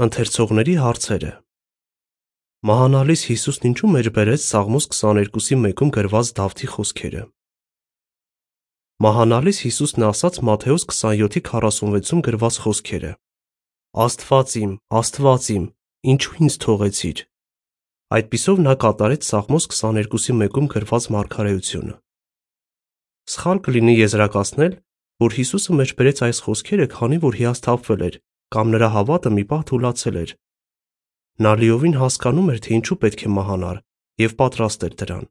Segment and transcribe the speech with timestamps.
[0.00, 1.30] Ընթերցողների հարցերը
[2.64, 7.24] Մահանալից Հիսուսն ինչու մեջ բերեց Սաղմոս 22-ի 1-ում գրված Դավթի խոսքերը։
[9.04, 13.12] Մահանալից Հիսուսն ասաց Մատթեոս 27:46-ում գրված խոսքերը.
[14.06, 15.68] Աստված իմ, Աստված իմ,
[16.08, 17.22] ինչու ինձ թողեցիր։
[18.16, 21.94] Այդպիսով նա կատարեց Սաղմոս 22-ի 1-ում գրված մարգարեությունը։
[23.36, 24.74] Սխալ կլինի եզրակացնել,
[25.20, 28.22] որ Հիսուսը մեջ բերեց այս խոսքերը, քանի որ հիասթափվել էր
[28.52, 30.32] կամ նրա հավատը մի պահ թուլացել էր։
[31.42, 33.78] Նա լիովին հասկանում էր, թե ինչու պետք է մահանար
[34.22, 35.24] եւ պատրաստ էր դրան։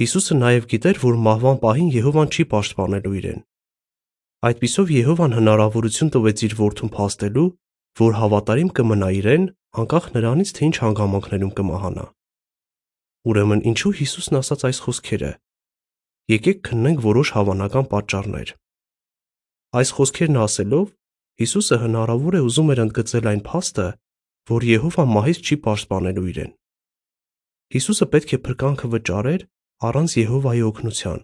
[0.00, 3.40] Հիսուսը նաև գիտեր, որ մահվան պահին Եհովան չի պաշտպանելու իրեն։
[4.50, 7.48] Այդպիսով Եհովան հնարավորություն տվեց իր որդուն փաստելու,
[8.00, 9.44] որ հավատարիմ կմնա իրեն,
[9.80, 12.06] անկախ նրանից, թե ինչ հանգամանքներում կմահանա։
[13.30, 15.32] Ուրեմն ինչու Հիսուսն ասաց այս խոսքերը։
[16.30, 18.54] Եկեք քննենք որոշ հավանական պատճառներ։
[19.80, 20.86] Այս խոսքերն ասելով
[21.40, 23.86] Հիսուսը հնարավոր է ուզում էր ընդգծել այն փաստը,
[24.50, 26.52] որ Եհովան մահից չի պաշտպանելու իրեն։
[27.74, 29.42] Հիսուսը պետք է փրկանքը վճարեր
[29.90, 31.20] առանց Եհովայի օգնության։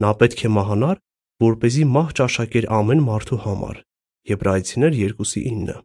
[0.00, 0.96] Նա պետք է մահանար,
[1.40, 3.76] որ เป զի մահ ճաշակեր ամեն մարդու համար։
[4.30, 5.80] Եբրայեցիներ 2:9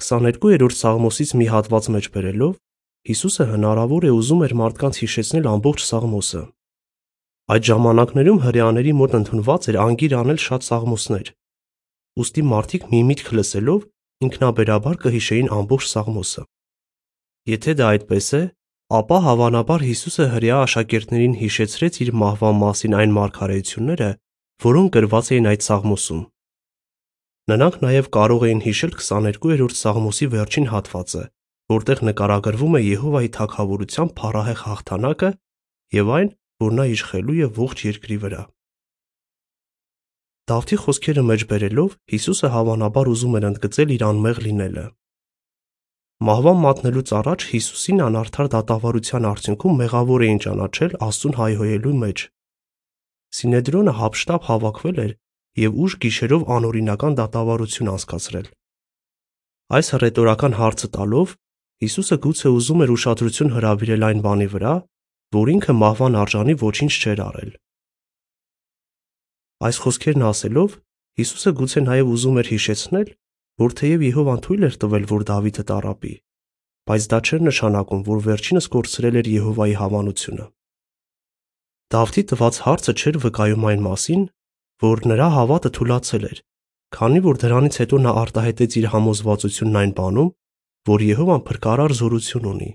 [0.00, 2.54] 22-րդ Սաղմոսից մի հատված մեջ բերելով
[3.08, 6.42] Հիսուսը հնարավոր է ուզում էր մարդկանց հիշեցնել ամբողջ Սաղմոսը։
[7.54, 11.30] Այդ ժամանակներում հрьяաների մոտ ընդունված էր անգիր անել շատ Սաղմոսներ,
[12.20, 13.84] ուստի մարդիկ մի միտք լսելով
[14.26, 16.42] ինքնաբերաբար կհիշեին ամբողջ Սաղմոսը։
[17.50, 18.42] Եթե դա այդպես է,
[19.00, 24.10] ապա հավանաբար Հիսուսը հрья աշակերտներին հիշեցրեց իր մահվան մասին այն մարգարեությունները,
[24.66, 26.22] որոնք գրված էին այդ Սաղմոսում։
[27.50, 31.22] Նրանք նաև կարող էին հիշել 22-րդ Սաղմոսի վերջին հատվածը,
[31.72, 35.30] որտեղ նկարագրվում է Եհովայի թակավորության փառահեղ հաղթանակը
[35.96, 38.42] եւ այն, որ նա իշխելու է ողջ երկրի վրա։
[40.50, 44.84] Դավթի խոսքերը մեջ բերելով Հիսուսը հավանաբար ուզում էր ընդգծել իր անմեղ լինելը։
[46.28, 52.24] Մահվան մատնելուց առաջ Հիսուսին անարդար դատավարության արդյունքում մեղավոր էին ճանաչել Աստծուն հայհոյելու մեջ։
[53.40, 55.12] Սինեդրոնը հապշտապ հավաքվել էր
[55.60, 58.50] եւ ուշ գիշերով անօրինական դատավարություն անցկացրել։
[59.70, 61.34] Այս հռետորական հարցը տալով
[61.80, 64.72] Հիսուսը գուցե ուզում էր ուշադրություն հրավիրել այն բանի վրա,
[65.40, 67.52] որ ինքը մահվան արժանի ոչինչ չէր արել։
[69.60, 70.76] Այս խոսքերն ասելով
[71.20, 73.08] Հիսուսը գուցե նաև ուզում էր հիշեցնել,
[73.60, 76.12] որ թեև Եհովան թույլ էր տվել, որ Դավիթը տարապի,
[76.88, 80.46] բայց դա չէր նշանակում, որ վերջինս կորցրել էր Եհովայի հավանությունը։
[81.90, 84.22] Դավթի տված հարցը չէր վկայում այն մասին,
[84.80, 86.38] որ նրա հավատը թուլացել էր,
[86.96, 90.30] քանի որ դրանից հետո նա արտահայտեց իր համոզվածությունն այն բանում,
[90.90, 92.70] որ Եհովան փրկարար զորություն ունի։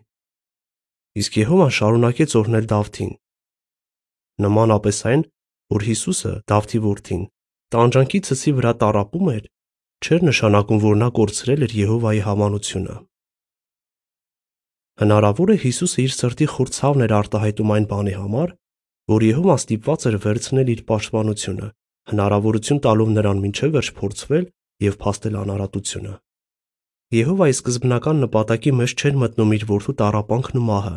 [1.16, 3.12] Իսկ Եհովան շարունակեց օրհնել Դավթին։
[4.46, 5.22] Նմանապես այն,
[5.74, 7.24] որ Հիսուսը, Դավթի որդին,
[7.76, 9.46] տանջանքի ցսի վրա տարապում էր,
[10.06, 12.98] չէր նշանակում, որ նա կորցրել էր Եհովայի հավանությունը։
[15.02, 18.54] Հնարավոր է Հիսուսը իր սրտի խոր ցավն էր արտահայտում այն բանի համար,
[19.12, 21.68] որ Եհովան ստիպված էր վերցնել իր պաշտպանությունը,
[22.12, 24.46] հնարավորություն տալով նրան ոչ վերջ փորձվել
[24.86, 26.14] եւ փաստել անարատությունը։
[27.16, 30.96] Եհովայի սկզբնական նպատակի մեջ չէր մտնում իր որդու տարապանքն ու մահը։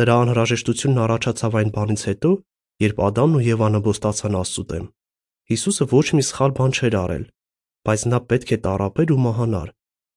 [0.00, 2.30] Դրա անհրաժեշտությունն առաջացավ այն բանից հետո,
[2.82, 4.86] երբ Ադամն ու Եվան նբոստացան Աստծու դեմ։
[5.54, 7.24] Հիսուսը ոչ մի սխալ բան չէր արել,
[7.84, 9.68] բայց նա պետք է տարապեր ու մահանար,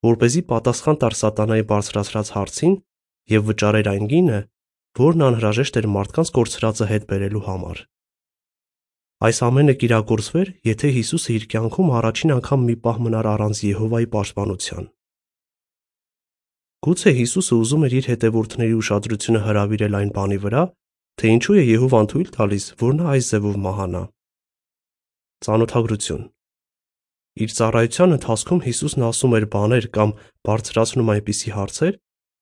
[0.08, 2.76] որ เป զի պատասխան տար սատանայի բարձրացրած հարցին
[3.34, 4.40] եւ վճարեր այն գինը,
[4.98, 7.82] որն անհրաժեշտ էր մարդկանց կորցրածը հետ բերելու համար։
[9.28, 14.90] Այս ամենը կիրագործվեր, եթե Հիսուսը իր կյանքում առաջին անգամ մի պահ մնար առանց Եհովայի պաշտպանության։
[16.88, 20.62] Գուցե Հիսուսը ուզում էր իր հետևորդների ուշադրությունը հրավիրել այն բանի վրա,
[21.18, 24.02] թե ինչու է Եհովան թույլ տալիս, որ նա այս ձևով մահանա։
[25.48, 26.26] Ծանոթագրություն
[27.38, 30.14] Իր ծառայության ընթացքում Հիսուսն ասում էր բաներ կամ
[30.50, 31.98] բարձրացնում այնպիսի հարցեր,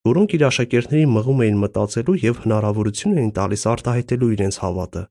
[0.08, 5.03] որոնք իր աշակերտներին մղում էին մտածելու եւ հնարավորություն էին տալիս արտահայտելու իրենց հավատը։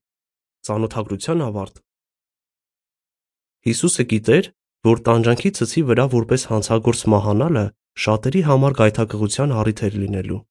[0.65, 1.81] Ծանոթագրության ավարտ
[3.65, 4.49] Հիսուսը գիտեր,
[4.85, 7.63] որ տանջանքի ցցի վրա որպես հանցագործ մահանալը
[8.05, 10.41] շատերի համար գայթակղության առիթ էր լինելու։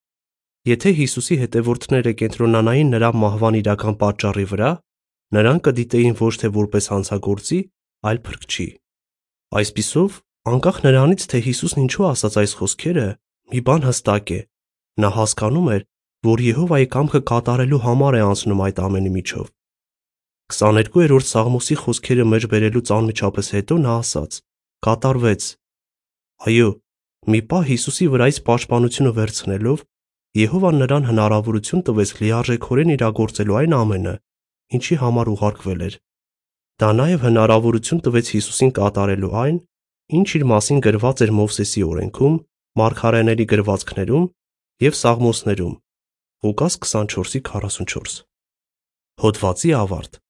[0.64, 4.70] Եթե Հիսուսի հետևորդները կենտրոնանային նրա մահվան իրական պատճառի վրա,
[5.36, 7.58] նրան կդիտեին ոչ թե որպես հանցագործի,
[8.08, 8.66] այլ փրկչի։
[9.60, 10.16] Այսպիսով,
[10.54, 13.06] անկախ նրանից, թե Հիսուսն ինչու ասաց այս խոսքերը,
[13.52, 14.40] մի բան հստակ է.
[15.04, 15.82] նա հասկանում էր,
[16.24, 19.46] որ Եհովայի կամքը կատարելու համար է անցնում այդ ամենի միջով։
[20.54, 24.32] 22-րդ Սաղմոսի խոսքերը մեջ բերելուց անմիջապես հետո նա ասաց.
[24.84, 25.42] կատարվեց։
[26.48, 26.68] Այո,
[27.32, 29.78] մի պահ Հիսուսի վրայից պաշտպանությունը վերցնելով
[30.34, 34.14] Եհովան նրան հնարավորություն տվեց լիարժեքորեն իրագործելու այն ամենը,
[34.74, 35.96] ինչի համար ուղարկվել էր։
[36.82, 39.60] Դա նաև հնարավորություն տվեց Հիսուսին կատարելու այն,
[40.18, 42.34] ինչ իր մասին գրված էր Մովսեսի օրենքում,
[42.82, 44.26] Մարգարեների գրվածքներում
[44.82, 45.74] եւ Սաղմոսներում։
[46.44, 48.18] Ղուկաս 24:44։
[49.22, 50.23] Հոդվացի ավարտ։